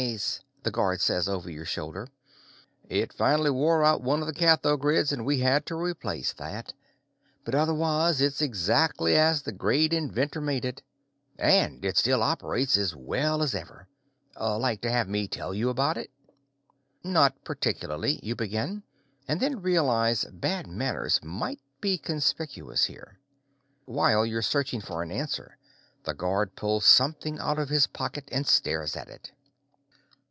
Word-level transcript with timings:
"Nice," 0.01 0.39
the 0.63 0.71
guard 0.71 0.99
says 0.99 1.29
over 1.29 1.47
your 1.47 1.63
shoulder. 1.63 2.07
"It 2.89 3.13
finally 3.13 3.51
wore 3.51 3.83
out 3.83 4.01
one 4.01 4.21
of 4.21 4.25
the 4.25 4.33
cathogrids 4.33 5.11
and 5.11 5.23
we 5.27 5.41
had 5.41 5.63
to 5.67 5.75
replace 5.75 6.33
that, 6.33 6.73
but 7.45 7.53
otherwise 7.53 8.19
it's 8.19 8.41
exactly 8.41 9.15
as 9.15 9.43
the 9.43 9.51
great 9.51 9.93
inventor 9.93 10.41
made 10.41 10.65
it. 10.65 10.81
And 11.37 11.85
it 11.85 11.97
still 11.97 12.23
operates 12.23 12.77
as 12.77 12.95
well 12.95 13.43
as 13.43 13.53
ever. 13.53 13.87
Like 14.39 14.81
to 14.81 14.91
have 14.91 15.07
me 15.07 15.27
tell 15.27 15.53
you 15.53 15.69
about 15.69 15.97
it?" 15.99 16.09
"Not 17.03 17.43
particularly," 17.43 18.19
you 18.23 18.35
begin, 18.35 18.81
and 19.27 19.39
then 19.39 19.61
realize 19.61 20.25
bad 20.33 20.65
manners 20.65 21.19
might 21.23 21.59
be 21.79 21.99
conspicuous 21.99 22.85
here. 22.85 23.19
While 23.85 24.25
you're 24.25 24.41
searching 24.41 24.81
for 24.81 25.03
an 25.03 25.11
answer, 25.11 25.59
the 26.05 26.15
guard 26.15 26.55
pulls 26.55 26.87
something 26.87 27.37
out 27.37 27.59
of 27.59 27.69
his 27.69 27.85
pocket 27.85 28.27
and 28.31 28.47
stares 28.47 28.95
at 28.95 29.07
it. 29.07 29.31